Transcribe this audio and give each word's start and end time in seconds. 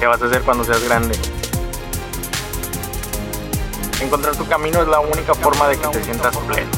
¿Qué 0.00 0.06
vas 0.06 0.22
a 0.22 0.24
hacer 0.24 0.40
cuando 0.40 0.64
seas 0.64 0.82
grande? 0.82 1.14
Encontrar 4.00 4.34
tu 4.34 4.46
camino 4.46 4.80
es 4.80 4.88
la 4.88 4.98
única 4.98 5.34
forma 5.34 5.68
de 5.68 5.76
que 5.76 5.86
te 5.88 6.02
sientas 6.02 6.34
pleno. 6.38 6.70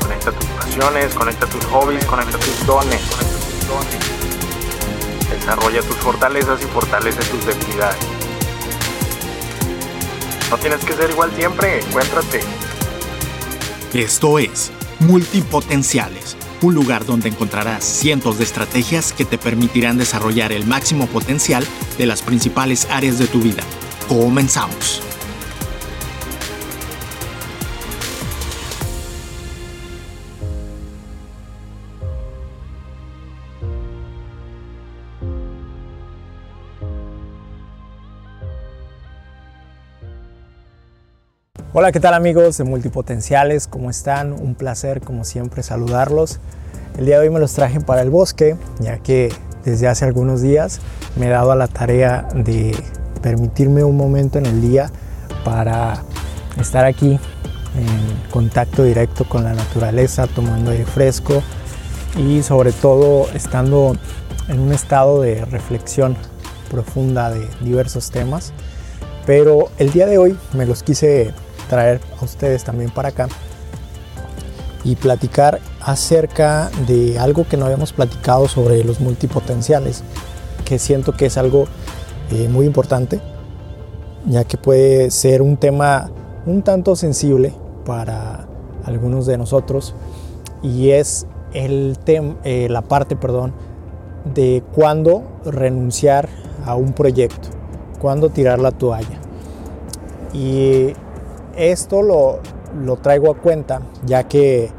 Conecta 0.00 0.32
tus 0.32 0.48
pasiones, 0.48 1.12
conecta 1.12 1.46
tus 1.46 1.64
hobbies, 1.66 2.02
conecta 2.06 2.38
tus 2.38 2.66
dones. 2.66 3.02
Desarrolla 5.30 5.82
tus 5.82 5.96
fortalezas 5.98 6.62
y 6.62 6.64
fortalece 6.64 7.22
tus 7.24 7.44
debilidades. 7.44 7.98
No 10.48 10.56
tienes 10.56 10.82
que 10.82 10.94
ser 10.94 11.10
igual 11.10 11.30
siempre, 11.36 11.80
encuéntrate. 11.80 12.40
Esto 13.92 14.38
es 14.38 14.72
Multipotenciales, 15.00 16.27
un 16.62 16.74
lugar 16.74 17.04
donde 17.04 17.28
encontrarás 17.28 17.84
cientos 17.84 18.38
de 18.38 18.44
estrategias 18.44 19.12
que 19.12 19.24
te 19.24 19.38
permitirán 19.38 19.98
desarrollar 19.98 20.52
el 20.52 20.66
máximo 20.66 21.06
potencial 21.06 21.64
de 21.96 22.06
las 22.06 22.22
principales 22.22 22.86
áreas 22.90 23.18
de 23.18 23.26
tu 23.26 23.40
vida. 23.40 23.62
Comenzamos. 24.08 25.02
Hola, 41.80 41.92
¿qué 41.92 42.00
tal 42.00 42.14
amigos 42.14 42.58
de 42.58 42.64
Multipotenciales? 42.64 43.68
¿Cómo 43.68 43.88
están? 43.88 44.32
Un 44.32 44.56
placer, 44.56 45.00
como 45.00 45.22
siempre, 45.22 45.62
saludarlos. 45.62 46.40
El 46.98 47.06
día 47.06 47.20
de 47.20 47.28
hoy 47.28 47.30
me 47.32 47.38
los 47.38 47.52
traje 47.52 47.78
para 47.78 48.02
el 48.02 48.10
bosque, 48.10 48.56
ya 48.80 48.98
que 48.98 49.32
desde 49.64 49.86
hace 49.86 50.04
algunos 50.04 50.42
días 50.42 50.80
me 51.14 51.26
he 51.26 51.28
dado 51.28 51.52
a 51.52 51.54
la 51.54 51.68
tarea 51.68 52.26
de 52.34 52.76
permitirme 53.22 53.84
un 53.84 53.96
momento 53.96 54.38
en 54.38 54.46
el 54.46 54.60
día 54.60 54.90
para 55.44 56.02
estar 56.60 56.84
aquí 56.84 57.12
en 57.76 58.30
contacto 58.32 58.82
directo 58.82 59.28
con 59.28 59.44
la 59.44 59.54
naturaleza, 59.54 60.26
tomando 60.26 60.72
aire 60.72 60.84
fresco 60.84 61.44
y 62.16 62.42
sobre 62.42 62.72
todo 62.72 63.28
estando 63.34 63.96
en 64.48 64.58
un 64.58 64.72
estado 64.72 65.22
de 65.22 65.44
reflexión 65.44 66.16
profunda 66.72 67.30
de 67.30 67.48
diversos 67.60 68.10
temas. 68.10 68.52
Pero 69.26 69.68
el 69.78 69.92
día 69.92 70.06
de 70.06 70.18
hoy 70.18 70.36
me 70.54 70.66
los 70.66 70.82
quise 70.82 71.32
traer 71.68 72.00
a 72.20 72.24
ustedes 72.24 72.64
también 72.64 72.90
para 72.90 73.10
acá 73.10 73.28
y 74.84 74.96
platicar 74.96 75.60
acerca 75.80 76.70
de 76.86 77.18
algo 77.18 77.46
que 77.46 77.56
no 77.56 77.66
habíamos 77.66 77.92
platicado 77.92 78.48
sobre 78.48 78.82
los 78.84 79.00
multipotenciales, 79.00 80.02
que 80.64 80.78
siento 80.78 81.12
que 81.12 81.26
es 81.26 81.36
algo 81.36 81.66
eh, 82.30 82.48
muy 82.48 82.66
importante, 82.66 83.20
ya 84.26 84.44
que 84.44 84.56
puede 84.56 85.10
ser 85.10 85.42
un 85.42 85.56
tema 85.56 86.10
un 86.46 86.62
tanto 86.62 86.96
sensible 86.96 87.52
para 87.84 88.46
algunos 88.84 89.26
de 89.26 89.36
nosotros 89.36 89.94
y 90.62 90.90
es 90.90 91.26
el 91.52 91.98
eh, 92.06 92.68
la 92.70 92.82
parte 92.82 93.16
perdón, 93.16 93.52
de 94.34 94.62
cuándo 94.74 95.22
renunciar 95.44 96.28
a 96.64 96.74
un 96.74 96.92
proyecto, 96.92 97.48
cuándo 98.00 98.30
tirar 98.30 98.58
la 98.58 98.70
toalla. 98.70 99.20
Y 100.32 100.92
esto 101.58 102.02
lo, 102.02 102.40
traigo 102.96 103.30
a 103.30 103.36
cuenta 103.36 103.82
ya 104.06 104.24
que 104.24 104.70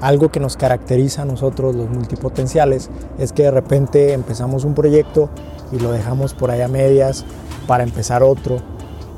algo 0.00 0.30
que 0.30 0.40
nos 0.40 0.56
caracteriza 0.56 1.22
a 1.22 1.24
nosotros 1.24 1.74
los 1.74 1.88
multipotenciales 1.88 2.90
es 3.18 3.32
que 3.32 3.44
de 3.44 3.50
repente 3.50 4.12
empezamos 4.12 4.64
un 4.64 4.74
proyecto 4.74 5.30
y 5.72 5.78
lo 5.78 5.90
dejamos 5.90 6.34
por 6.34 6.50
ahí 6.50 6.60
a 6.60 6.68
medias 6.68 7.24
para 7.66 7.82
empezar 7.82 8.22
otro 8.22 8.58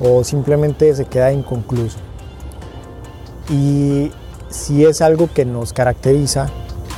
o 0.00 0.22
simplemente 0.22 0.94
se 0.94 1.04
queda 1.06 1.32
inconcluso. 1.32 1.98
Y 3.50 4.12
si 4.48 4.84
es 4.84 5.02
algo 5.02 5.28
que 5.32 5.44
nos 5.44 5.72
caracteriza, 5.72 6.48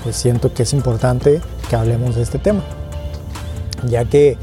pues 0.02 0.16
siento 0.16 0.52
que 0.52 0.64
es 0.64 0.72
importante 0.74 1.40
que 1.68 1.76
hablemos 1.76 2.16
de 2.16 2.22
este 2.22 2.38
tema, 2.38 2.62
ya 3.86 4.04
que 4.04 4.36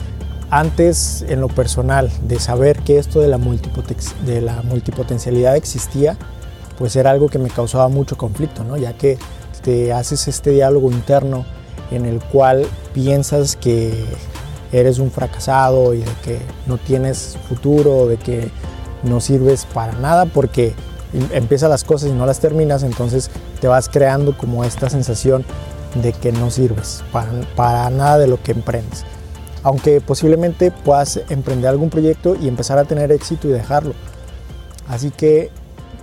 antes 0.49 1.25
en 1.27 1.41
lo 1.41 1.49
personal 1.49 2.09
de 2.23 2.39
saber 2.39 2.79
que 2.79 2.97
esto 2.97 3.19
de 3.19 3.27
la, 3.27 3.37
multipotencialidad 3.37 5.55
existía, 5.55 6.17
pues 6.77 6.95
era 6.95 7.11
algo 7.11 7.27
que 7.27 7.39
me 7.39 7.49
causaba 7.49 7.89
mucho 7.89 8.17
conflicto, 8.17 8.63
¿no? 8.63 8.77
ya 8.77 8.93
que 8.93 9.17
te 9.61 9.91
haces 9.91 10.27
este 10.27 10.51
diálogo 10.51 10.91
interno 10.91 11.45
en 11.91 12.05
el 12.05 12.19
cual 12.19 12.65
piensas 12.93 13.55
que 13.55 14.05
eres 14.71 14.99
un 14.99 15.11
fracasado 15.11 15.93
y 15.93 15.99
de 15.99 16.11
que 16.23 16.39
no 16.65 16.77
tienes 16.77 17.37
futuro, 17.49 18.07
de 18.07 18.17
que 18.17 18.49
no 19.03 19.19
sirves 19.19 19.65
para 19.65 19.93
nada 19.93 20.25
porque 20.25 20.73
em, 21.13 21.27
empiezas 21.31 21.69
las 21.69 21.83
cosas 21.83 22.09
y 22.09 22.13
no 22.13 22.25
las 22.25 22.39
terminas, 22.39 22.83
entonces 22.83 23.29
te 23.59 23.67
vas 23.67 23.89
creando 23.89 24.37
como 24.37 24.63
esta 24.63 24.89
sensación 24.89 25.45
de 26.01 26.13
que 26.13 26.31
no 26.31 26.51
sirves 26.51 27.03
para 27.55 27.89
nada 27.89 28.17
de 28.17 28.27
lo 28.27 28.41
que 28.41 28.51
emprendes 28.51 29.05
aunque 29.67 29.99
posiblemente 29.99 30.71
puedas 30.71 31.19
emprender 31.27 31.69
algún 31.69 31.89
proyecto 31.89 32.37
y 32.37 32.47
empezar 32.47 32.77
a 32.77 32.85
tener 32.85 33.11
éxito 33.11 33.49
y 33.49 33.51
dejarlo. 33.51 33.95
Así 34.87 35.11
que 35.11 35.49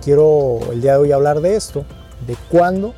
quiero 0.03 0.59
el 0.71 0.83
día 0.83 0.91
de 0.91 0.97
hoy 0.99 1.11
hablar 1.11 1.41
de 1.41 1.55
esto, 1.55 1.83
de 2.27 2.37
cuándo 2.51 2.93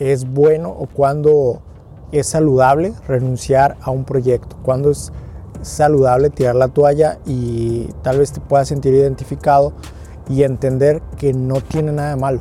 es 0.00 0.24
bueno 0.28 0.70
o 0.70 0.88
cuándo 0.88 1.62
es 2.10 2.26
saludable 2.26 2.94
renunciar 3.06 3.76
a 3.80 3.92
un 3.92 4.02
proyecto, 4.02 4.56
cuándo 4.60 4.90
es 4.90 5.12
saludable 5.60 6.28
tirar 6.28 6.56
la 6.56 6.66
toalla 6.66 7.20
y 7.24 7.84
tal 8.02 8.18
vez 8.18 8.32
te 8.32 8.40
puedas 8.40 8.66
sentir 8.66 8.92
identificado 8.92 9.72
y 10.28 10.42
entender 10.42 11.00
que 11.16 11.32
no 11.32 11.60
tiene 11.60 11.92
nada 11.92 12.10
de 12.10 12.16
malo. 12.16 12.40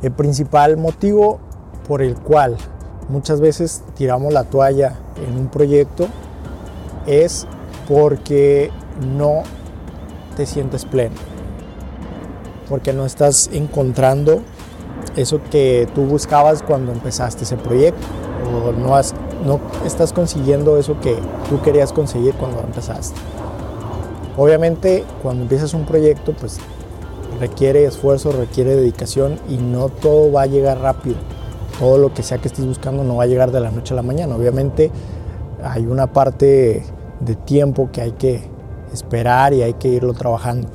El 0.00 0.12
principal 0.12 0.78
motivo 0.78 1.38
por 1.86 2.00
el 2.00 2.18
cual 2.18 2.56
muchas 3.10 3.42
veces 3.42 3.82
tiramos 3.94 4.32
la 4.32 4.44
toalla 4.44 5.01
en 5.16 5.38
un 5.38 5.48
proyecto 5.48 6.06
es 7.06 7.46
porque 7.88 8.70
no 9.14 9.42
te 10.36 10.46
sientes 10.46 10.84
pleno, 10.84 11.14
porque 12.68 12.92
no 12.92 13.04
estás 13.04 13.50
encontrando 13.52 14.42
eso 15.16 15.40
que 15.50 15.88
tú 15.94 16.02
buscabas 16.02 16.62
cuando 16.62 16.92
empezaste 16.92 17.44
ese 17.44 17.56
proyecto 17.56 18.06
o 18.52 18.72
no, 18.72 19.60
estás 19.84 20.12
consiguiendo 20.12 20.78
eso 20.78 20.98
que 21.00 21.16
tú 21.48 21.60
querías 21.62 21.92
conseguir 21.92 22.34
cuando 22.34 22.60
empezaste. 22.60 23.20
Obviamente 24.36 25.04
cuando 25.22 25.42
empiezas 25.42 25.74
un 25.74 25.84
proyecto 25.84 26.32
pues 26.32 26.58
requiere 27.40 27.84
esfuerzo, 27.84 28.32
requiere 28.32 28.76
dedicación 28.76 29.38
y 29.48 29.56
no 29.56 29.88
todo 29.88 30.32
va 30.32 30.42
a 30.42 30.46
llegar 30.46 30.80
rápido 30.80 31.16
todo 31.82 31.98
lo 31.98 32.14
que 32.14 32.22
sea 32.22 32.38
que 32.38 32.46
estés 32.46 32.64
buscando 32.64 33.02
no 33.02 33.16
va 33.16 33.24
a 33.24 33.26
llegar 33.26 33.50
de 33.50 33.58
la 33.58 33.72
noche 33.72 33.92
a 33.92 33.96
la 33.96 34.02
mañana. 34.02 34.36
Obviamente 34.36 34.92
hay 35.64 35.84
una 35.84 36.12
parte 36.12 36.84
de 37.18 37.34
tiempo 37.34 37.90
que 37.90 38.00
hay 38.00 38.12
que 38.12 38.40
esperar 38.92 39.52
y 39.52 39.62
hay 39.62 39.74
que 39.74 39.88
irlo 39.88 40.14
trabajando. 40.14 40.68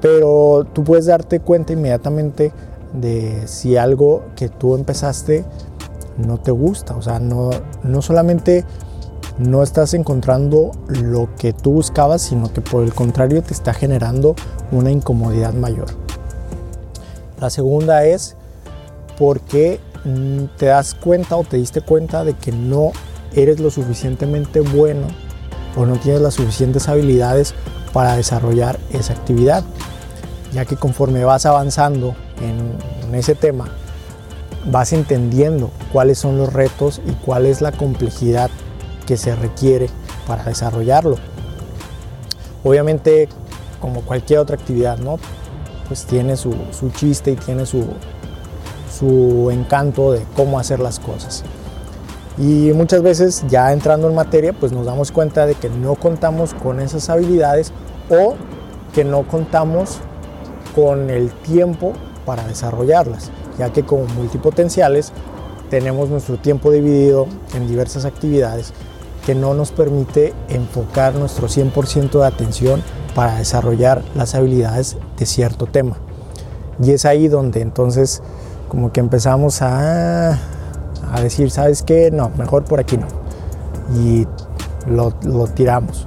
Pero 0.00 0.64
tú 0.72 0.84
puedes 0.84 1.06
darte 1.06 1.40
cuenta 1.40 1.72
inmediatamente 1.72 2.52
de 2.92 3.48
si 3.48 3.76
algo 3.76 4.22
que 4.36 4.48
tú 4.48 4.76
empezaste 4.76 5.44
no 6.16 6.38
te 6.38 6.52
gusta. 6.52 6.94
O 6.94 7.02
sea, 7.02 7.18
no, 7.18 7.50
no 7.82 8.00
solamente 8.00 8.64
no 9.38 9.64
estás 9.64 9.94
encontrando 9.94 10.70
lo 10.86 11.28
que 11.34 11.54
tú 11.54 11.72
buscabas, 11.72 12.22
sino 12.22 12.52
que 12.52 12.60
por 12.60 12.84
el 12.84 12.94
contrario 12.94 13.42
te 13.42 13.52
está 13.52 13.74
generando 13.74 14.36
una 14.70 14.92
incomodidad 14.92 15.54
mayor. 15.54 15.86
La 17.40 17.50
segunda 17.50 18.04
es 18.04 18.36
porque 19.18 19.80
te 20.56 20.66
das 20.66 20.94
cuenta 20.94 21.36
o 21.36 21.44
te 21.44 21.56
diste 21.56 21.80
cuenta 21.80 22.24
de 22.24 22.34
que 22.34 22.52
no 22.52 22.92
eres 23.34 23.60
lo 23.60 23.70
suficientemente 23.70 24.60
bueno 24.60 25.08
o 25.76 25.84
no 25.84 25.96
tienes 25.96 26.22
las 26.22 26.34
suficientes 26.34 26.88
habilidades 26.88 27.54
para 27.92 28.16
desarrollar 28.16 28.78
esa 28.92 29.12
actividad, 29.12 29.64
ya 30.52 30.64
que 30.64 30.76
conforme 30.76 31.24
vas 31.24 31.46
avanzando 31.46 32.14
en, 32.40 33.14
ese 33.14 33.34
tema, 33.34 33.68
vas 34.70 34.92
entendiendo 34.92 35.70
cuáles 35.92 36.18
son 36.18 36.38
los 36.38 36.52
retos 36.52 37.00
y 37.06 37.12
cuál 37.12 37.46
es 37.46 37.60
la 37.60 37.72
complejidad 37.72 38.50
que 39.06 39.16
se 39.16 39.34
requiere 39.34 39.88
para 40.26 40.44
desarrollarlo. 40.44 41.16
Obviamente, 42.64 43.28
como 43.80 44.02
cualquier 44.02 44.40
otra 44.40 44.56
actividad, 44.56 44.98
¿no? 44.98 45.18
Pues 45.86 46.04
tiene 46.04 46.36
su 46.36 46.52
chiste 46.94 47.30
y 47.30 47.36
tiene 47.36 47.64
su, 47.64 47.86
su 48.98 49.50
encanto 49.50 50.12
de 50.12 50.22
cómo 50.34 50.58
hacer 50.58 50.80
las 50.80 50.98
cosas. 50.98 51.44
Y 52.38 52.72
muchas 52.74 53.02
veces 53.02 53.44
ya 53.48 53.72
entrando 53.72 54.08
en 54.08 54.14
materia, 54.14 54.52
pues 54.52 54.72
nos 54.72 54.84
damos 54.84 55.10
cuenta 55.10 55.46
de 55.46 55.54
que 55.54 55.70
no 55.70 55.94
contamos 55.94 56.52
con 56.54 56.80
esas 56.80 57.08
habilidades 57.08 57.72
o 58.10 58.34
que 58.94 59.04
no 59.04 59.26
contamos 59.26 59.98
con 60.74 61.08
el 61.08 61.30
tiempo 61.30 61.94
para 62.26 62.46
desarrollarlas, 62.46 63.30
ya 63.58 63.72
que 63.72 63.84
como 63.84 64.04
multipotenciales, 64.06 65.12
tenemos 65.70 66.10
nuestro 66.10 66.36
tiempo 66.36 66.70
dividido 66.70 67.26
en 67.54 67.66
diversas 67.66 68.04
actividades 68.04 68.72
que 69.24 69.34
no 69.34 69.54
nos 69.54 69.72
permite 69.72 70.32
enfocar 70.48 71.14
nuestro 71.14 71.48
100% 71.48 72.20
de 72.20 72.26
atención 72.26 72.82
para 73.14 73.36
desarrollar 73.36 74.02
las 74.14 74.34
habilidades 74.34 74.96
de 75.18 75.26
cierto 75.26 75.66
tema. 75.66 75.96
Y 76.80 76.92
es 76.92 77.04
ahí 77.04 77.26
donde 77.26 77.62
entonces 77.62 78.22
como 78.76 78.92
que 78.92 79.00
empezamos 79.00 79.62
a, 79.62 80.32
a 81.10 81.20
decir, 81.22 81.50
¿sabes 81.50 81.82
qué? 81.82 82.10
No, 82.10 82.28
mejor 82.36 82.64
por 82.64 82.78
aquí 82.78 82.98
no. 82.98 83.06
Y 83.98 84.28
lo, 84.86 85.14
lo 85.22 85.46
tiramos. 85.46 86.06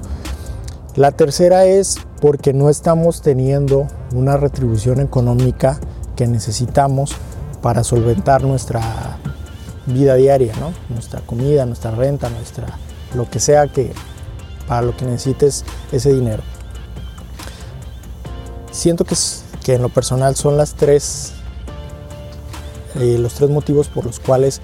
La 0.94 1.10
tercera 1.10 1.64
es 1.64 1.96
porque 2.20 2.52
no 2.52 2.70
estamos 2.70 3.22
teniendo 3.22 3.88
una 4.14 4.36
retribución 4.36 5.00
económica 5.00 5.80
que 6.14 6.28
necesitamos 6.28 7.16
para 7.60 7.82
solventar 7.82 8.44
nuestra 8.44 8.80
vida 9.86 10.14
diaria, 10.14 10.52
¿no? 10.60 10.72
nuestra 10.90 11.22
comida, 11.22 11.66
nuestra 11.66 11.90
renta, 11.90 12.30
nuestra 12.30 12.68
lo 13.14 13.28
que 13.28 13.40
sea 13.40 13.66
que 13.66 13.92
para 14.68 14.82
lo 14.82 14.96
que 14.96 15.06
necesites 15.06 15.64
ese 15.90 16.12
dinero. 16.12 16.44
Siento 18.70 19.04
que, 19.04 19.16
que 19.64 19.74
en 19.74 19.82
lo 19.82 19.88
personal 19.88 20.36
son 20.36 20.56
las 20.56 20.74
tres 20.74 21.32
eh, 22.96 23.18
los 23.18 23.34
tres 23.34 23.50
motivos 23.50 23.88
por 23.88 24.04
los 24.04 24.20
cuales 24.20 24.60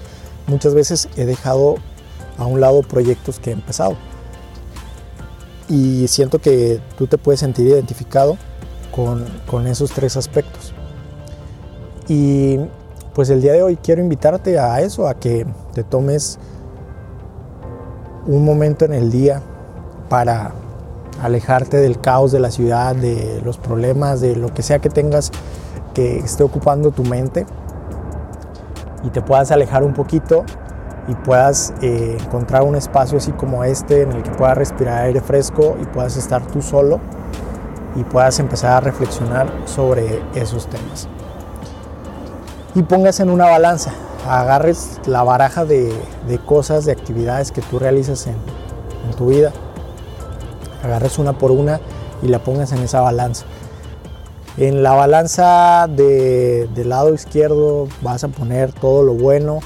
muchas 0.47 0.73
veces 0.73 1.09
he 1.15 1.25
dejado 1.25 1.75
a 2.37 2.45
un 2.45 2.59
lado 2.59 2.81
proyectos 2.81 3.39
que 3.39 3.51
he 3.51 3.53
empezado. 3.53 3.95
Y 5.69 6.07
siento 6.07 6.39
que 6.39 6.81
tú 6.97 7.07
te 7.07 7.17
puedes 7.17 7.41
sentir 7.41 7.67
identificado 7.67 8.37
con, 8.95 9.25
con 9.49 9.67
esos 9.67 9.91
tres 9.91 10.15
aspectos. 10.17 10.73
Y 12.07 12.59
pues 13.13 13.29
el 13.29 13.41
día 13.41 13.53
de 13.53 13.63
hoy 13.63 13.77
quiero 13.77 14.01
invitarte 14.01 14.59
a 14.59 14.79
eso, 14.81 15.07
a 15.07 15.15
que 15.15 15.45
te 15.73 15.83
tomes 15.83 16.39
un 18.25 18.45
momento 18.45 18.85
en 18.85 18.93
el 18.93 19.11
día 19.11 19.41
para 20.09 20.53
alejarte 21.21 21.77
del 21.77 21.99
caos 21.99 22.31
de 22.31 22.39
la 22.39 22.51
ciudad, 22.51 22.95
de 22.95 23.41
los 23.43 23.57
problemas, 23.57 24.21
de 24.21 24.35
lo 24.35 24.53
que 24.53 24.61
sea 24.61 24.79
que 24.79 24.89
tengas 24.89 25.31
que 25.93 26.19
esté 26.19 26.43
ocupando 26.43 26.91
tu 26.91 27.03
mente 27.03 27.45
y 29.03 29.09
te 29.09 29.21
puedas 29.21 29.51
alejar 29.51 29.83
un 29.83 29.93
poquito 29.93 30.43
y 31.07 31.15
puedas 31.15 31.73
eh, 31.81 32.17
encontrar 32.19 32.63
un 32.63 32.75
espacio 32.75 33.17
así 33.17 33.31
como 33.31 33.63
este 33.63 34.01
en 34.01 34.11
el 34.11 34.23
que 34.23 34.31
puedas 34.31 34.57
respirar 34.57 35.03
aire 35.03 35.21
fresco 35.21 35.77
y 35.81 35.85
puedas 35.85 36.17
estar 36.17 36.45
tú 36.47 36.61
solo 36.61 36.99
y 37.95 38.03
puedas 38.03 38.39
empezar 38.39 38.71
a 38.71 38.79
reflexionar 38.79 39.47
sobre 39.65 40.21
esos 40.35 40.67
temas. 40.67 41.07
Y 42.75 42.83
pongas 42.83 43.19
en 43.19 43.29
una 43.29 43.45
balanza, 43.45 43.91
agarres 44.29 44.99
la 45.05 45.23
baraja 45.23 45.65
de, 45.65 45.91
cosas, 46.45 46.85
de 46.85 46.91
actividades 46.91 47.51
que 47.51 47.61
tú 47.61 47.79
realizas 47.79 48.27
en, 48.27 48.35
en 49.05 49.15
tu 49.15 49.27
vida, 49.27 49.51
agarres 50.83 51.17
una 51.17 51.33
por 51.33 51.51
una 51.51 51.79
y 52.21 52.27
la 52.27 52.39
pongas 52.39 52.71
en 52.73 52.79
esa 52.79 53.01
balanza. 53.01 53.45
En 54.57 54.81
la 54.81 54.93
balanza 54.93 55.87
de, 55.87 56.67
del 56.73 56.89
lado 56.89 57.13
izquierdo 57.13 57.87
vas 58.01 58.23
a 58.23 58.27
poner 58.27 58.73
todo 58.73 59.03
lo 59.03 59.13
bueno 59.13 59.59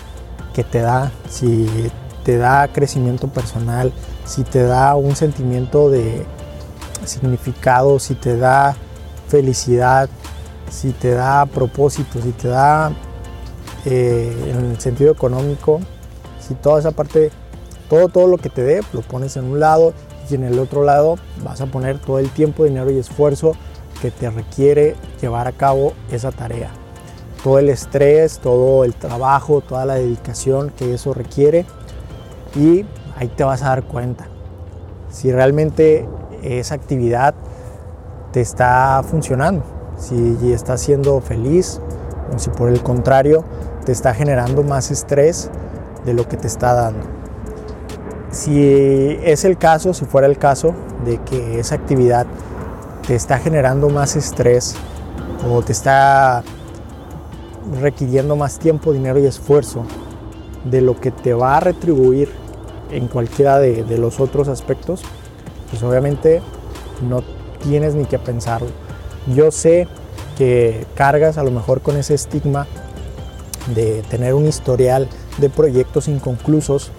que 0.53 0.65
te 0.65 0.81
da, 0.81 1.13
si 1.29 1.89
te 2.25 2.37
da 2.37 2.67
crecimiento 2.67 3.29
personal, 3.29 3.93
si 4.25 4.43
te 4.43 4.63
da 4.63 4.95
un 4.95 5.15
sentimiento 5.15 5.89
de 5.89 6.25
significado, 7.05 7.99
si 7.99 8.15
te 8.15 8.35
da 8.35 8.75
felicidad, 9.29 10.09
si 10.69 10.91
te 10.91 11.11
da 11.11 11.45
propósito, 11.45 12.21
si 12.21 12.33
te 12.33 12.49
da 12.49 12.91
eh, 13.85 14.35
en 14.49 14.71
el 14.71 14.79
sentido 14.81 15.13
económico, 15.13 15.79
si 16.45 16.53
toda 16.53 16.81
esa 16.81 16.91
parte, 16.91 17.31
todo, 17.89 18.09
todo 18.09 18.27
lo 18.27 18.37
que 18.37 18.49
te 18.49 18.61
dé, 18.61 18.81
lo 18.91 19.03
pones 19.03 19.37
en 19.37 19.45
un 19.45 19.61
lado 19.61 19.93
y 20.29 20.35
en 20.35 20.43
el 20.43 20.59
otro 20.59 20.83
lado 20.83 21.15
vas 21.45 21.61
a 21.61 21.65
poner 21.67 21.97
todo 21.97 22.19
el 22.19 22.29
tiempo, 22.29 22.65
dinero 22.65 22.91
y 22.91 22.99
esfuerzo 22.99 23.53
que 24.01 24.11
te 24.11 24.29
requiere 24.29 24.95
llevar 25.21 25.47
a 25.47 25.51
cabo 25.51 25.93
esa 26.11 26.31
tarea. 26.31 26.71
Todo 27.43 27.59
el 27.59 27.69
estrés, 27.69 28.39
todo 28.39 28.83
el 28.83 28.93
trabajo, 28.95 29.61
toda 29.61 29.85
la 29.85 29.95
dedicación 29.95 30.71
que 30.71 30.93
eso 30.93 31.13
requiere 31.13 31.65
y 32.55 32.85
ahí 33.17 33.27
te 33.27 33.43
vas 33.43 33.63
a 33.63 33.69
dar 33.69 33.83
cuenta 33.83 34.31
si 35.11 35.31
realmente 35.31 36.07
esa 36.41 36.75
actividad 36.75 37.35
te 38.31 38.41
está 38.41 39.03
funcionando, 39.03 39.63
si 39.97 40.53
estás 40.53 40.81
siendo 40.81 41.19
feliz 41.21 41.81
o 42.33 42.39
si 42.39 42.49
por 42.49 42.69
el 42.69 42.81
contrario 42.81 43.43
te 43.85 43.91
está 43.91 44.13
generando 44.13 44.63
más 44.63 44.89
estrés 44.89 45.49
de 46.05 46.13
lo 46.13 46.27
que 46.27 46.37
te 46.37 46.47
está 46.47 46.73
dando. 46.73 47.05
Si 48.31 49.19
es 49.23 49.43
el 49.43 49.57
caso, 49.57 49.93
si 49.93 50.05
fuera 50.05 50.27
el 50.27 50.37
caso 50.37 50.73
de 51.03 51.17
que 51.19 51.59
esa 51.59 51.75
actividad 51.75 52.25
te 53.11 53.17
está 53.17 53.39
generando 53.39 53.89
más 53.89 54.15
estrés 54.15 54.73
o 55.45 55.61
te 55.61 55.73
está 55.73 56.43
requiriendo 57.81 58.37
más 58.37 58.57
tiempo, 58.57 58.93
dinero 58.93 59.19
y 59.19 59.25
esfuerzo 59.25 59.83
de 60.63 60.79
lo 60.79 60.97
que 60.97 61.11
te 61.11 61.33
va 61.33 61.57
a 61.57 61.59
retribuir 61.59 62.29
en 62.89 63.09
cualquiera 63.09 63.59
de, 63.59 63.97
los 63.97 64.21
otros 64.21 64.47
aspectos, 64.47 65.01
pues 65.69 65.83
obviamente 65.83 66.41
no 67.05 67.21
tienes 67.61 67.95
ni 67.95 68.05
que 68.05 68.17
pensarlo. 68.17 68.69
Yo 69.35 69.51
sé 69.51 69.89
que 70.37 70.85
cargas 70.95 71.37
a 71.37 71.43
lo 71.43 71.51
mejor 71.51 71.81
con 71.81 71.97
ese 71.97 72.13
estigma 72.13 72.65
de 73.75 74.03
tener 74.03 74.35
un 74.35 74.47
historial 74.47 75.09
de 75.37 75.49
proyectos 75.49 76.07
inconclusos 76.07 76.93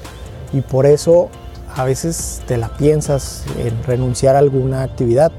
y 0.53 0.61
por 0.61 0.85
eso 0.85 1.31
a 1.75 1.85
veces 1.85 2.43
te 2.47 2.59
la 2.59 2.69
piensas 2.69 3.45
en 3.57 3.83
renunciar 3.85 4.37
a 4.37 4.41
alguna 4.41 4.83
actividad 4.83 5.33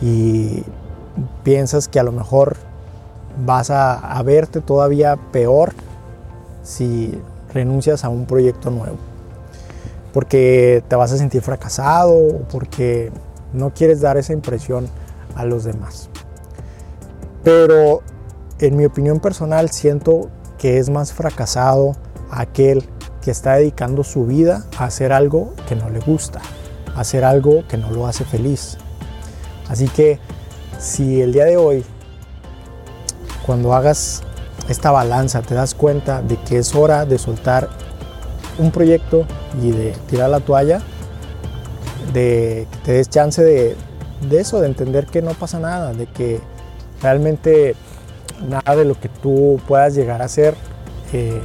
y 0.00 0.62
piensas 1.42 1.88
que 1.88 2.00
a 2.00 2.02
lo 2.02 2.12
mejor 2.12 2.56
vas 3.44 3.70
a, 3.70 4.22
verte 4.24 4.60
todavía 4.60 5.16
peor 5.32 5.72
si 6.62 7.20
renuncias 7.52 8.04
a 8.04 8.08
un 8.08 8.26
proyecto 8.26 8.70
nuevo. 8.70 8.96
Porque 10.12 10.84
te 10.88 10.96
vas 10.96 11.12
a 11.12 11.18
sentir 11.18 11.42
fracasado 11.42 12.14
o 12.14 12.38
porque 12.50 13.10
no 13.52 13.70
quieres 13.74 14.00
dar 14.00 14.16
esa 14.16 14.32
impresión 14.32 14.88
a 15.34 15.44
los 15.44 15.64
demás. 15.64 16.08
Pero 17.42 18.02
en 18.60 18.76
mi 18.76 18.84
opinión 18.84 19.20
personal 19.20 19.70
siento 19.70 20.30
que 20.58 20.78
es 20.78 20.88
más 20.88 21.12
fracasado 21.12 21.96
aquel 22.30 22.88
que 23.22 23.30
está 23.30 23.54
dedicando 23.54 24.04
su 24.04 24.26
vida 24.26 24.64
a 24.78 24.84
hacer 24.84 25.12
algo 25.12 25.52
que 25.68 25.74
no 25.74 25.90
le 25.90 25.98
gusta, 26.00 26.40
a 26.94 27.00
hacer 27.00 27.24
algo 27.24 27.66
que 27.68 27.76
no 27.76 27.90
lo 27.90 28.06
hace 28.06 28.24
feliz, 28.24 28.78
Así 29.68 29.88
que 29.88 30.18
si 30.78 31.20
el 31.20 31.32
día 31.32 31.44
de 31.44 31.56
hoy, 31.56 31.84
cuando 33.46 33.74
hagas 33.74 34.22
esta 34.68 34.90
balanza, 34.90 35.42
te 35.42 35.54
das 35.54 35.74
cuenta 35.74 36.22
de 36.22 36.36
que 36.36 36.58
es 36.58 36.74
hora 36.74 37.04
de 37.04 37.18
soltar 37.18 37.68
un 38.58 38.70
proyecto 38.70 39.26
y 39.62 39.70
de 39.70 39.92
tirar 40.08 40.30
la 40.30 40.40
toalla, 40.40 40.80
de 42.12 42.66
que 42.70 42.78
te 42.84 42.92
des 42.92 43.08
chance 43.08 43.42
de, 43.42 43.76
eso, 44.30 44.60
de 44.60 44.66
entender 44.66 45.06
que 45.06 45.22
no 45.22 45.32
pasa 45.32 45.58
nada, 45.58 45.92
de 45.92 46.06
que 46.06 46.40
realmente 47.02 47.74
nada 48.48 48.76
de 48.76 48.84
lo 48.84 48.98
que 48.98 49.08
tú 49.08 49.60
puedas 49.66 49.94
llegar 49.94 50.22
a 50.22 50.26
hacer 50.26 50.54
eh, 51.12 51.40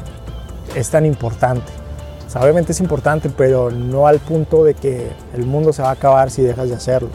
es 0.76 0.90
tan 0.90 1.06
importante. 1.06 1.72
obviamente 2.36 2.72
es 2.72 2.80
importante, 2.80 3.30
pero 3.30 3.72
no 3.72 4.08
al 4.08 4.20
punto 4.20 4.64
de 4.64 4.74
que 4.74 5.10
el 5.34 5.46
mundo 5.46 5.74
se 5.74 5.82
va 5.82 5.90
a 5.90 5.94
acabar 5.94 6.30
si 6.32 6.42
dejas 6.42 6.70
de 6.70 6.76
hacerlo. 6.76 7.10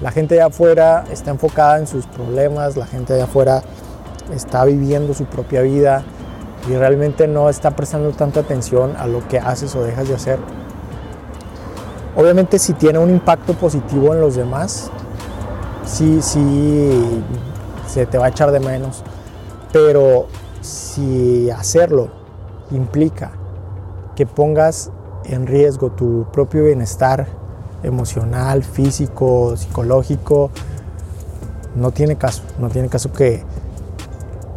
La 0.00 0.10
gente 0.10 0.34
de 0.34 0.42
afuera 0.42 1.04
está 1.10 1.30
enfocada 1.30 1.78
en 1.78 1.86
sus 1.86 2.06
problemas, 2.06 2.74
la 2.76 2.86
gente 2.86 3.12
de 3.12 3.20
afuera 3.20 3.62
está 4.34 4.64
viviendo 4.64 5.12
su 5.12 5.26
propia 5.26 5.60
vida 5.60 6.02
y 6.68 6.74
realmente 6.74 7.28
no 7.28 7.50
está 7.50 7.72
prestando 7.72 8.10
tanta 8.12 8.40
atención 8.40 8.94
a 8.96 9.06
lo 9.06 9.26
que 9.28 9.38
haces 9.38 9.74
o 9.76 9.82
dejas 9.82 10.08
de 10.08 10.14
hacer. 10.14 10.38
Obviamente 12.16 12.58
si 12.58 12.72
tiene 12.72 12.98
un 12.98 13.10
impacto 13.10 13.52
positivo 13.52 14.14
en 14.14 14.22
los 14.22 14.36
demás, 14.36 14.90
sí, 15.84 16.22
sí, 16.22 17.22
se 17.86 18.06
te 18.06 18.16
va 18.16 18.26
a 18.26 18.28
echar 18.30 18.52
de 18.52 18.60
menos. 18.60 19.02
Pero 19.70 20.28
si 20.62 21.50
hacerlo 21.50 22.08
implica 22.70 23.32
que 24.16 24.24
pongas 24.24 24.90
en 25.24 25.46
riesgo 25.46 25.90
tu 25.90 26.26
propio 26.32 26.64
bienestar 26.64 27.39
emocional, 27.82 28.62
físico, 28.62 29.56
psicológico, 29.56 30.50
no 31.74 31.90
tiene 31.92 32.16
caso, 32.16 32.42
no 32.58 32.68
tiene 32.68 32.88
caso 32.88 33.12
que 33.12 33.42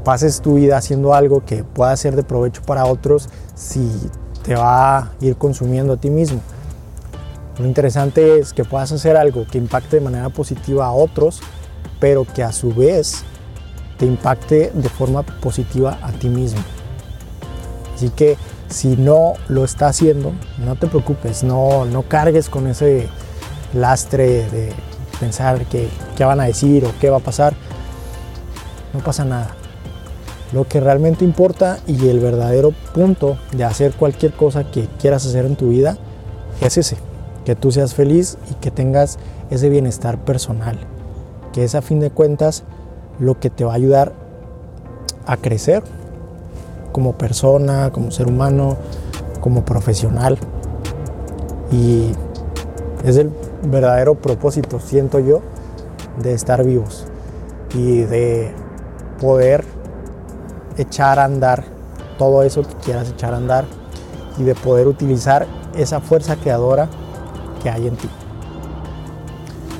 pases 0.03 0.42
tu 0.42 0.56
vida 0.56 0.77
haciendo 0.77 1.13
algo 1.13 1.46
que 1.46 1.63
pueda 1.63 1.96
ser 1.96 2.15
de 2.15 2.24
provecho 2.24 2.62
para 2.63 2.86
otros 2.86 3.30
si 3.56 3.89
te 4.44 4.56
va 4.56 4.98
a 4.98 5.12
ir 5.22 5.38
consumiendo 5.38 5.94
a 5.94 5.98
ti 5.98 6.10
mismo. 6.10 6.42
Lo 7.58 7.65
interesante 7.65 8.39
es 8.39 8.51
que 8.51 8.65
puedas 8.65 8.92
hacer 8.92 9.15
algo 9.15 9.46
que 9.50 9.58
impacte 9.58 9.98
de 9.98 10.01
manera 10.01 10.30
positiva 10.30 10.88
a 10.88 10.92
otros, 10.92 11.42
pero 12.00 12.25
que 12.25 12.44
a 12.44 12.51
su 12.51 12.74
vez 12.74 13.24
te 13.98 14.06
impacte 14.06 14.72
de 14.74 14.89
forma 14.89 15.24
positiva 15.24 16.00
a 16.01 16.12
ti 16.12 16.30
mismo. 16.30 16.62
Así 17.96 18.10
que 18.10 18.38
si 18.74 18.98
no 18.98 19.34
lo 19.50 19.63
está 19.63 19.88
haciendo, 19.88 20.34
no 20.65 20.75
te 20.75 20.88
preocupes, 20.88 21.44
no, 21.44 21.86
no 21.86 22.01
cargues 22.01 22.50
con 22.50 22.65
ese 22.65 23.08
lastre 23.74 24.50
de 24.50 24.74
pensar 25.20 25.63
que, 25.65 25.88
qué 26.18 26.25
van 26.25 26.39
a 26.39 26.46
decir 26.46 26.84
o 26.84 26.92
qué 27.00 27.12
va 27.12 27.18
a 27.18 27.22
pasar. 27.22 27.53
No 28.92 29.00
pasa 29.01 29.25
nada. 29.25 29.56
Lo 30.53 30.68
que 30.68 30.80
realmente 30.80 31.24
importa 31.24 31.77
y 31.86 32.10
el 32.10 32.20
verdadero 32.20 32.72
punto 32.96 33.38
de 33.51 33.63
hacer 33.63 33.94
cualquier 33.94 34.34
cosa 34.34 34.63
que 34.63 34.88
quieras 35.00 35.25
hacer 35.27 35.46
en 35.46 35.56
tu 35.56 35.70
vida 35.70 35.98
es 36.60 36.77
ese, 36.77 36.98
que 37.46 37.56
tú 37.56 37.72
seas 37.72 37.94
feliz 37.94 38.39
y 38.50 38.56
que 38.56 38.72
tengas 38.72 39.20
ese 39.51 39.70
bienestar 39.70 40.25
personal, 40.25 40.80
que 41.53 41.63
es 41.63 41.75
a 41.75 41.84
fin 41.84 42.00
de 42.00 42.10
cuentas 42.10 42.63
lo 43.20 43.39
que 43.39 43.51
te 43.51 43.65
va 43.65 43.74
a 43.74 43.75
ayudar 43.75 44.13
a 45.27 45.38
crecer 45.38 45.84
como 46.94 47.14
persona, 47.18 47.92
como 47.92 48.12
ser 48.12 48.28
humano, 48.28 48.78
como 49.42 49.66
profesional. 49.66 50.38
Y 51.70 52.12
es 53.04 53.18
el 53.18 53.32
verdadero 53.64 54.16
propósito, 54.16 54.80
siento 54.80 55.20
yo, 55.20 55.42
de 56.22 56.34
estar 56.34 56.64
vivos 56.64 57.06
y 57.74 58.04
de 58.04 58.54
poder 59.20 59.66
echar 60.78 61.20
a 61.20 61.26
andar 61.26 61.66
todo 62.18 62.44
eso 62.44 62.62
que 62.62 62.74
quieras 62.76 63.10
echar 63.10 63.34
a 63.34 63.38
andar 63.38 63.66
y 64.38 64.44
de 64.44 64.56
poder 64.56 64.88
utilizar 64.88 65.48
esa 65.76 66.00
fuerza 66.00 66.36
creadora 66.36 66.88
que 67.62 67.70
hay 67.70 67.88
en 67.88 67.96
ti. 67.96 68.10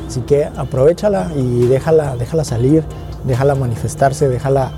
Así 0.08 0.22
que 0.22 0.46
aprovechala 0.46 1.32
y 1.36 1.68
déjala, 1.68 2.16
déjala 2.16 2.44
salir, 2.44 2.84
déjala 3.26 3.56
manifestarse, 3.56 4.28
déjala 4.30 4.72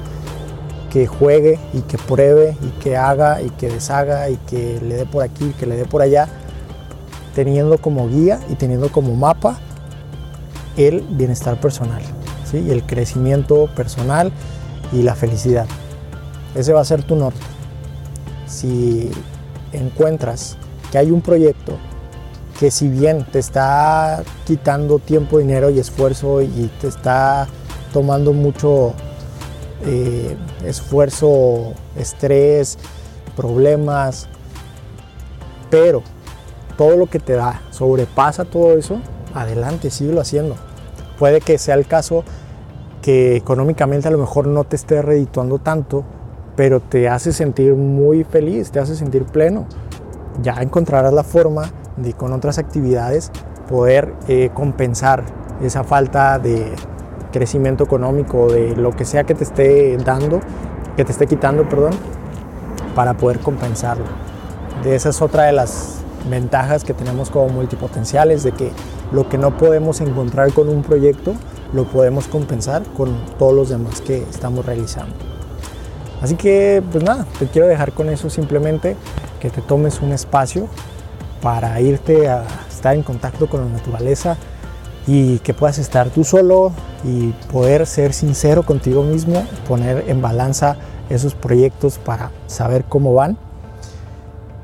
que 0.91 1.07
juegue 1.07 1.59
y 1.73 1.81
que 1.81 1.97
pruebe 1.97 2.57
y 2.61 2.69
que 2.81 2.97
haga 2.97 3.41
y 3.41 3.49
que 3.49 3.69
deshaga 3.69 4.29
y 4.29 4.37
que 4.37 4.79
le 4.81 4.95
dé 4.95 5.05
por 5.05 5.23
aquí, 5.23 5.53
que 5.59 5.65
le 5.65 5.75
dé 5.75 5.85
por 5.85 6.01
allá, 6.01 6.27
teniendo 7.33 7.77
como 7.77 8.07
guía 8.07 8.39
y 8.49 8.55
teniendo 8.55 8.91
como 8.91 9.15
mapa 9.15 9.59
el 10.77 11.01
bienestar 11.01 11.59
personal, 11.59 12.01
¿sí? 12.49 12.69
el 12.69 12.83
crecimiento 12.83 13.69
personal 13.75 14.31
y 14.91 15.01
la 15.01 15.15
felicidad. 15.15 15.67
Ese 16.55 16.73
va 16.73 16.81
a 16.81 16.85
ser 16.85 17.03
tu 17.03 17.15
norte. 17.15 17.39
Si 18.47 19.11
encuentras 19.73 20.57
que 20.91 20.97
hay 20.97 21.11
un 21.11 21.21
proyecto 21.21 21.77
que 22.59 22.71
si 22.71 22.87
bien 22.87 23.25
te 23.25 23.39
está 23.39 24.23
quitando 24.45 24.99
tiempo, 24.99 25.39
dinero 25.39 25.69
y 25.69 25.79
esfuerzo 25.79 26.41
y 26.41 26.71
te 26.79 26.87
está 26.87 27.47
tomando 27.91 28.31
mucho 28.31 28.93
eh, 29.83 30.37
esfuerzo, 30.63 31.73
estrés, 31.97 32.77
problemas, 33.35 34.27
pero 35.69 36.01
todo 36.77 36.97
lo 36.97 37.07
que 37.07 37.19
te 37.19 37.33
da 37.33 37.61
sobrepasa 37.71 38.45
todo 38.45 38.73
eso, 38.77 38.99
adelante, 39.33 39.89
síguelo 39.89 40.21
haciendo. 40.21 40.55
Puede 41.19 41.41
que 41.41 41.57
sea 41.57 41.75
el 41.75 41.87
caso 41.87 42.23
que 43.01 43.35
económicamente 43.35 44.07
a 44.07 44.11
lo 44.11 44.17
mejor 44.17 44.47
no 44.47 44.63
te 44.63 44.75
esté 44.75 45.01
redituando 45.01 45.59
tanto, 45.59 46.03
pero 46.55 46.79
te 46.79 47.09
hace 47.09 47.33
sentir 47.33 47.73
muy 47.75 48.23
feliz, 48.23 48.71
te 48.71 48.79
hace 48.79 48.95
sentir 48.95 49.25
pleno. 49.25 49.67
Ya 50.41 50.55
encontrarás 50.61 51.13
la 51.13 51.23
forma 51.23 51.71
de 51.97 52.13
con 52.13 52.33
otras 52.33 52.57
actividades 52.57 53.31
poder 53.69 54.13
eh, 54.27 54.49
compensar 54.53 55.23
esa 55.61 55.83
falta 55.83 56.39
de 56.39 56.73
crecimiento 57.35 57.83
económico, 57.83 58.49
de 58.49 58.77
lo 58.77 58.91
que 58.91 59.03
sea 59.03 59.25
que 59.25 59.35
te 59.35 59.43
esté 59.43 59.97
dando, 59.97 60.39
que 60.95 61.03
te 61.03 61.11
esté 61.11 61.27
quitando, 61.27 61.67
perdón, 61.67 61.91
para 62.95 63.15
poder 63.15 63.39
compensarlo. 63.39 64.05
De 64.85 64.95
esa 64.95 65.09
es 65.09 65.21
otra 65.21 65.43
de 65.43 65.51
las 65.51 65.97
ventajas 66.29 66.85
que 66.85 66.93
tenemos 66.93 67.29
como 67.29 67.49
multipotenciales, 67.49 68.43
de 68.43 68.53
que 68.53 68.71
lo 69.11 69.27
que 69.27 69.37
no 69.37 69.57
podemos 69.57 69.99
encontrar 69.99 70.53
con 70.53 70.69
un 70.69 70.81
proyecto, 70.81 71.33
lo 71.73 71.83
podemos 71.83 72.29
compensar 72.29 72.83
con 72.95 73.13
todos 73.37 73.53
los 73.53 73.67
demás 73.67 73.99
que 73.99 74.19
estamos 74.21 74.65
realizando. 74.65 75.13
Así 76.21 76.35
que, 76.35 76.81
pues 76.89 77.03
nada, 77.03 77.25
te 77.37 77.47
quiero 77.47 77.67
dejar 77.67 77.91
con 77.91 78.07
eso 78.07 78.29
simplemente, 78.29 78.95
que 79.41 79.49
te 79.49 79.61
tomes 79.61 80.01
un 80.01 80.13
espacio 80.13 80.69
para 81.41 81.81
irte 81.81 82.29
a 82.29 82.45
estar 82.69 82.95
en 82.95 83.03
contacto 83.03 83.49
con 83.49 83.59
la 83.59 83.77
naturaleza 83.77 84.37
y 85.05 85.39
que 85.39 85.53
puedas 85.53 85.79
estar 85.79 86.09
tú 86.11 86.23
solo 86.23 86.71
y 87.05 87.33
poder 87.51 87.85
ser 87.85 88.13
sincero 88.13 88.63
contigo 88.63 89.03
mismo, 89.03 89.45
poner 89.67 90.05
en 90.07 90.21
balanza 90.21 90.75
esos 91.09 91.35
proyectos 91.35 91.99
para 91.99 92.31
saber 92.47 92.83
cómo 92.85 93.13
van 93.13 93.37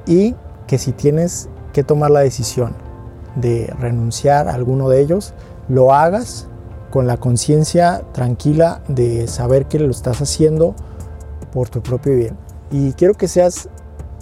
y 0.07 0.33
que 0.65 0.79
si 0.79 0.91
tienes 0.91 1.49
que 1.71 1.83
tomar 1.83 2.09
la 2.09 2.21
decisión 2.21 2.73
de 3.35 3.71
renunciar 3.79 4.47
a 4.47 4.55
alguno 4.55 4.89
de 4.89 5.01
ellos, 5.01 5.33
lo 5.69 5.93
hagas 5.93 6.47
con 6.89 7.07
la 7.07 7.17
conciencia 7.17 8.01
tranquila 8.11 8.81
de 8.87 9.27
saber 9.27 9.67
que 9.67 9.79
lo 9.79 9.91
estás 9.91 10.21
haciendo 10.21 10.75
por 11.53 11.69
tu 11.69 11.81
propio 11.81 12.15
bien. 12.15 12.37
Y 12.71 12.93
quiero 12.93 13.13
que 13.13 13.27
seas 13.27 13.69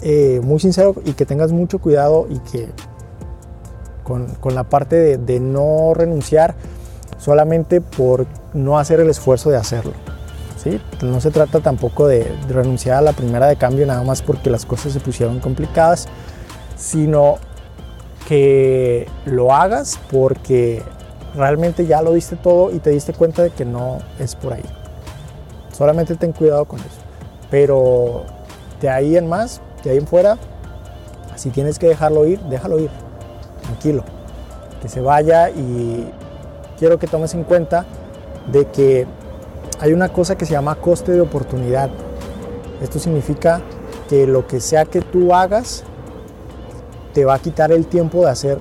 eh, 0.02 0.40
muy 0.44 0.60
sincero 0.60 0.94
y 1.04 1.14
que 1.14 1.26
tengas 1.26 1.52
mucho 1.52 1.78
cuidado 1.78 2.26
y 2.28 2.38
que 2.38 2.68
con, 4.04 4.26
con 4.36 4.54
la 4.54 4.64
parte 4.64 4.96
de, 4.96 5.18
de, 5.18 5.40
no 5.40 5.94
renunciar 5.94 6.54
solamente 7.20 7.80
por 7.80 8.26
no 8.54 8.78
hacer 8.78 8.98
el 9.00 9.10
esfuerzo 9.10 9.50
de 9.50 9.56
hacerlo. 9.56 9.92
¿sí? 10.56 10.80
No 11.02 11.20
se 11.20 11.30
trata 11.30 11.60
tampoco 11.60 12.08
de, 12.08 12.26
renunciar 12.48 12.96
a 12.96 13.02
la 13.02 13.12
primera 13.12 13.46
de 13.46 13.56
cambio 13.56 13.86
nada 13.86 14.02
más 14.02 14.22
porque 14.22 14.50
las 14.50 14.64
cosas 14.66 14.92
se 14.92 15.00
pusieron 15.00 15.38
complicadas, 15.38 16.08
sino 16.76 17.36
que 18.26 19.06
lo 19.26 19.52
hagas 19.52 19.98
porque 20.10 20.82
realmente 21.34 21.86
ya 21.86 22.02
lo 22.02 22.12
diste 22.14 22.36
todo 22.36 22.72
y 22.72 22.78
te 22.78 22.90
diste 22.90 23.12
cuenta 23.12 23.42
de 23.42 23.50
que 23.50 23.64
no 23.64 23.98
es 24.18 24.34
por 24.34 24.54
ahí. 24.54 24.64
Solamente 25.76 26.16
ten 26.16 26.32
cuidado 26.32 26.64
con 26.64 26.80
eso. 26.80 26.88
Pero 27.50 28.24
de 28.80 28.88
ahí 28.88 29.16
en 29.16 29.28
más, 29.28 29.60
de 29.82 29.90
ahí 29.90 29.98
en 29.98 30.06
fuera, 30.06 30.38
si 31.36 31.50
tienes 31.50 31.78
que 31.78 31.88
dejarlo 31.88 32.26
ir, 32.26 32.40
déjalo 32.42 32.78
ir. 32.78 32.90
Tranquilo. 33.62 34.04
Que 34.82 34.88
se 34.88 35.00
vaya 35.00 35.50
y 35.50 36.10
quiero 36.80 36.98
que 36.98 37.06
tomes 37.06 37.34
en 37.34 37.44
cuenta 37.44 37.84
de 38.50 38.64
que 38.64 39.06
hay 39.80 39.92
una 39.92 40.08
cosa 40.08 40.36
que 40.38 40.46
se 40.46 40.52
llama 40.52 40.76
coste 40.76 41.12
de 41.12 41.20
oportunidad. 41.20 41.90
Esto 42.80 42.98
significa 42.98 43.60
que 44.08 44.26
lo 44.26 44.46
que 44.46 44.60
sea 44.60 44.86
que 44.86 45.02
tú 45.02 45.34
hagas 45.34 45.84
te 47.12 47.26
va 47.26 47.34
a 47.34 47.38
quitar 47.38 47.70
el 47.70 47.86
tiempo 47.86 48.24
de 48.24 48.30
hacer 48.30 48.58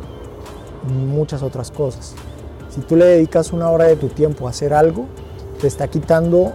muchas 0.85 1.41
otras 1.41 1.71
cosas. 1.71 2.13
Si 2.69 2.81
tú 2.81 2.97
le 2.97 3.05
dedicas 3.05 3.53
una 3.53 3.69
hora 3.69 3.85
de 3.85 3.95
tu 3.95 4.09
tiempo 4.09 4.47
a 4.47 4.49
hacer 4.49 4.73
algo, 4.73 5.05
te 5.61 5.67
está 5.67 5.87
quitando 5.87 6.51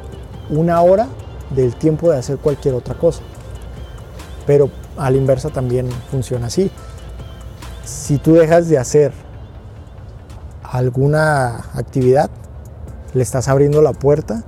una 0.50 0.82
hora 0.82 1.08
del 1.48 1.76
tiempo 1.76 2.10
de 2.10 2.18
hacer 2.18 2.36
cualquier 2.36 2.74
otra 2.74 2.94
cosa. 2.94 3.22
Pero 4.46 4.68
a 4.98 5.10
la 5.10 5.16
inversa 5.16 5.48
también 5.48 5.88
funciona 6.10 6.48
así. 6.48 6.70
Si 7.86 8.18
tú 8.18 8.34
dejas 8.34 8.68
de 8.68 8.76
hacer 8.76 9.23
alguna 10.78 11.56
actividad, 11.74 12.30
le 13.14 13.22
estás 13.22 13.48
abriendo 13.48 13.80
la 13.80 13.92
puerta 13.92 14.42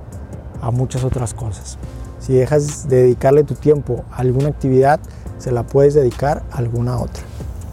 a 0.61 0.71
muchas 0.71 1.03
otras 1.03 1.33
cosas. 1.33 1.77
Si 2.19 2.33
dejas 2.33 2.89
de 2.89 3.03
dedicarle 3.03 3.43
tu 3.43 3.55
tiempo 3.55 4.03
a 4.11 4.17
alguna 4.17 4.49
actividad, 4.49 4.99
se 5.37 5.51
la 5.51 5.63
puedes 5.63 5.93
dedicar 5.93 6.43
a 6.51 6.57
alguna 6.57 6.97
otra 6.97 7.23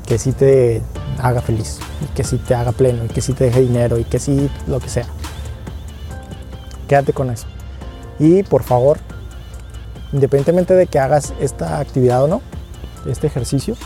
que 0.06 0.18
sí 0.18 0.32
te 0.32 0.82
haga 1.20 1.40
feliz, 1.40 1.78
y 2.02 2.14
que 2.14 2.25
sí 2.25 2.37
te 2.37 2.54
haga 2.54 2.73
pleno, 2.73 3.04
y 3.04 3.08
que 3.08 3.20
sí 3.20 3.32
te 3.32 3.44
deje 3.44 3.62
dinero, 3.62 3.99
y 3.99 4.04
que 4.04 4.18
sí 4.18 4.50
lo 4.66 4.78
que 4.78 4.88
sea. 4.88 5.06
Quédate 6.87 7.12
con 7.12 7.30
eso. 7.30 7.46
Y 8.18 8.42
por 8.42 8.62
favor, 8.62 8.99
independientemente 10.12 10.75
de 10.75 10.87
que 10.87 10.99
hagas 10.99 11.32
esta 11.40 11.80
actividad 11.80 12.23
o 12.23 12.28
no, 12.28 12.42
este 13.08 13.26
ejercicio, 13.26 13.76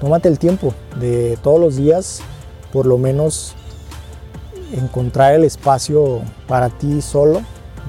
tómate 0.00 0.28
el 0.28 0.38
tiempo 0.38 0.74
de 1.00 1.38
todos 1.42 1.58
los 1.58 1.76
días, 1.76 2.20
por 2.72 2.86
lo 2.86 2.98
menos 2.98 3.54
encontrar 4.72 5.34
el 5.34 5.44
espacio 5.44 6.20
para 6.46 6.68
ti 6.68 7.02
solo, 7.02 7.42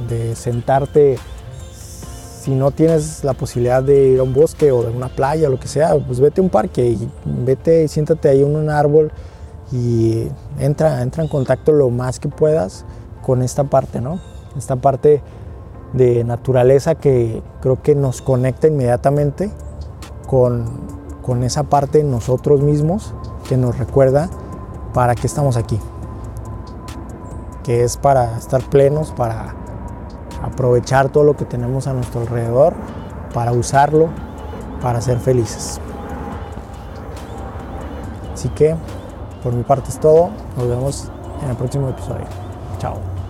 de 0.09 0.35
sentarte 0.35 1.17
si 2.41 2.51
no 2.51 2.71
tienes 2.71 3.23
la 3.23 3.33
posibilidad 3.33 3.83
de 3.83 4.07
ir 4.09 4.19
a 4.19 4.23
un 4.23 4.33
bosque 4.33 4.71
o 4.71 4.81
de 4.81 4.89
una 4.89 5.09
playa, 5.09 5.47
o 5.47 5.51
lo 5.51 5.59
que 5.59 5.67
sea, 5.67 5.95
pues 5.95 6.19
vete 6.19 6.41
a 6.41 6.43
un 6.43 6.50
parque 6.50 6.88
y 6.88 7.09
vete 7.23 7.83
y 7.83 7.88
siéntate 7.88 8.29
ahí 8.29 8.41
en 8.41 8.55
un 8.55 8.69
árbol 8.69 9.11
y 9.71 10.27
entra, 10.59 11.03
entra 11.03 11.21
en 11.21 11.29
contacto 11.29 11.71
lo 11.71 11.91
más 11.91 12.19
que 12.19 12.29
puedas 12.29 12.83
con 13.21 13.43
esta 13.43 13.65
parte, 13.65 14.01
¿no? 14.01 14.19
Esta 14.57 14.75
parte 14.75 15.21
de 15.93 16.23
naturaleza 16.23 16.95
que 16.95 17.43
creo 17.61 17.81
que 17.83 17.93
nos 17.93 18.23
conecta 18.23 18.67
inmediatamente 18.67 19.51
con, 20.25 20.65
con 21.21 21.43
esa 21.43 21.63
parte 21.63 22.00
de 22.00 22.05
nosotros 22.05 22.61
mismos 22.61 23.13
que 23.47 23.55
nos 23.55 23.77
recuerda 23.77 24.31
para 24.93 25.15
qué 25.15 25.27
estamos 25.27 25.57
aquí, 25.57 25.79
que 27.63 27.83
es 27.83 27.98
para 27.98 28.38
estar 28.38 28.62
plenos, 28.63 29.12
para 29.12 29.55
aprovechar 30.43 31.10
todo 31.10 31.24
lo 31.24 31.36
que 31.36 31.45
tenemos 31.45 31.88
a 31.88 31.93
nuestro 31.93 32.21
alrededor 32.21 32.74
para 33.33 33.51
usarlo, 33.51 34.10
para 34.81 35.01
ser 35.01 35.19
felices. 35.19 35.79
Así 38.33 38.50
que 38.50 38.75
por 39.43 39.53
mi 39.53 39.63
parte 39.63 39.89
es 39.89 40.00
todo. 40.00 40.29
Nos 40.57 40.67
vemos 40.67 41.12
en 41.43 41.50
el 41.50 41.55
próximo 41.55 41.89
episodio. 41.89 42.25
Chao. 42.79 43.21